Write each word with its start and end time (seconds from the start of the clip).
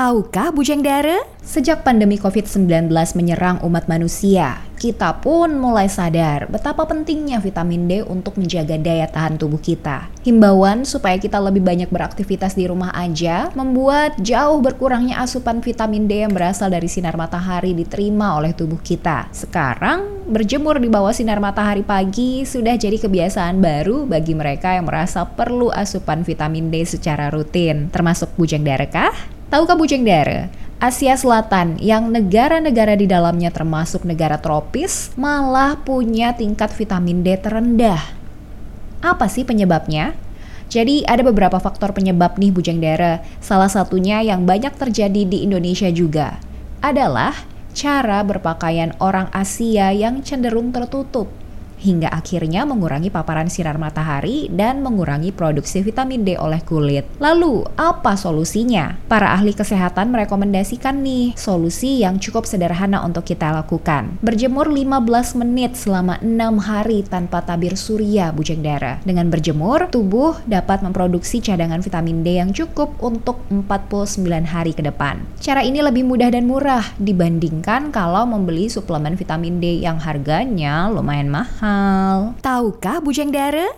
Tahukah 0.00 0.48
Bujang 0.48 0.80
Dara? 0.80 1.20
Sejak 1.44 1.84
pandemi 1.84 2.16
COVID-19 2.16 2.88
menyerang 3.20 3.60
umat 3.60 3.84
manusia, 3.84 4.64
kita 4.80 5.20
pun 5.20 5.60
mulai 5.60 5.92
sadar 5.92 6.48
betapa 6.48 6.88
pentingnya 6.88 7.36
vitamin 7.36 7.84
D 7.84 8.00
untuk 8.08 8.40
menjaga 8.40 8.80
daya 8.80 9.04
tahan 9.04 9.36
tubuh 9.36 9.60
kita. 9.60 10.08
Himbauan 10.24 10.88
supaya 10.88 11.20
kita 11.20 11.36
lebih 11.36 11.60
banyak 11.60 11.92
beraktivitas 11.92 12.56
di 12.56 12.64
rumah 12.64 12.96
aja 12.96 13.52
membuat 13.52 14.16
jauh 14.24 14.56
berkurangnya 14.64 15.20
asupan 15.20 15.60
vitamin 15.60 16.08
D 16.08 16.24
yang 16.24 16.32
berasal 16.32 16.72
dari 16.72 16.88
sinar 16.88 17.20
matahari 17.20 17.76
diterima 17.76 18.40
oleh 18.40 18.56
tubuh 18.56 18.80
kita. 18.80 19.28
Sekarang, 19.36 20.24
berjemur 20.32 20.80
di 20.80 20.88
bawah 20.88 21.12
sinar 21.12 21.44
matahari 21.44 21.84
pagi 21.84 22.48
sudah 22.48 22.72
jadi 22.72 22.96
kebiasaan 22.96 23.60
baru 23.60 24.08
bagi 24.08 24.32
mereka 24.32 24.80
yang 24.80 24.88
merasa 24.88 25.28
perlu 25.28 25.68
asupan 25.68 26.24
vitamin 26.24 26.72
D 26.72 26.88
secara 26.88 27.28
rutin, 27.28 27.92
termasuk 27.92 28.32
Bujang 28.40 28.64
Dara 28.64 28.88
kah? 28.88 29.39
Tahukah 29.50 29.74
Bujeng 29.74 30.06
Dara? 30.06 30.46
Asia 30.78 31.18
Selatan 31.18 31.74
yang 31.82 32.06
negara-negara 32.06 32.94
di 32.94 33.10
dalamnya 33.10 33.50
termasuk 33.50 34.06
negara 34.06 34.38
tropis 34.38 35.10
malah 35.18 35.74
punya 35.74 36.30
tingkat 36.38 36.70
vitamin 36.70 37.26
D 37.26 37.34
terendah. 37.34 37.98
Apa 39.02 39.26
sih 39.26 39.42
penyebabnya? 39.42 40.14
Jadi 40.70 41.02
ada 41.02 41.26
beberapa 41.26 41.58
faktor 41.58 41.90
penyebab 41.90 42.38
nih 42.38 42.54
Bujeng 42.54 42.78
Dara. 42.78 43.26
Salah 43.42 43.66
satunya 43.66 44.22
yang 44.22 44.46
banyak 44.46 44.70
terjadi 44.78 45.26
di 45.26 45.42
Indonesia 45.42 45.90
juga 45.90 46.38
adalah 46.78 47.34
cara 47.74 48.22
berpakaian 48.22 48.94
orang 49.02 49.34
Asia 49.34 49.90
yang 49.90 50.22
cenderung 50.22 50.70
tertutup 50.70 51.39
hingga 51.80 52.12
akhirnya 52.12 52.68
mengurangi 52.68 53.08
paparan 53.08 53.48
sinar 53.48 53.80
matahari 53.80 54.52
dan 54.52 54.84
mengurangi 54.84 55.32
produksi 55.32 55.80
vitamin 55.80 56.22
D 56.28 56.36
oleh 56.36 56.60
kulit. 56.60 57.08
Lalu, 57.16 57.64
apa 57.80 58.14
solusinya? 58.20 59.00
Para 59.08 59.32
ahli 59.32 59.56
kesehatan 59.56 60.12
merekomendasikan 60.12 61.00
nih 61.00 61.32
solusi 61.34 62.04
yang 62.04 62.20
cukup 62.20 62.44
sederhana 62.44 63.00
untuk 63.00 63.24
kita 63.24 63.48
lakukan. 63.56 64.20
Berjemur 64.20 64.68
15 64.68 65.40
menit 65.40 65.80
selama 65.80 66.20
6 66.20 66.60
hari 66.60 67.00
tanpa 67.08 67.40
tabir 67.40 67.74
surya 67.80 68.28
bujang 68.36 68.60
darah. 68.60 69.00
Dengan 69.00 69.32
berjemur, 69.32 69.88
tubuh 69.88 70.36
dapat 70.44 70.84
memproduksi 70.84 71.40
cadangan 71.40 71.80
vitamin 71.80 72.20
D 72.20 72.36
yang 72.36 72.52
cukup 72.52 72.92
untuk 73.00 73.40
49 73.48 74.44
hari 74.44 74.76
ke 74.76 74.84
depan. 74.84 75.24
Cara 75.40 75.64
ini 75.64 75.80
lebih 75.80 76.04
mudah 76.04 76.28
dan 76.28 76.44
murah 76.44 76.84
dibandingkan 77.00 77.88
kalau 77.88 78.28
membeli 78.28 78.68
suplemen 78.68 79.16
vitamin 79.16 79.56
D 79.62 79.80
yang 79.80 79.96
harganya 79.96 80.92
lumayan 80.92 81.32
mahal 81.32 81.69
mahal. 81.70 82.34
Tahukah 82.42 82.98
Bujang 82.98 83.30
Dara? 83.30 83.70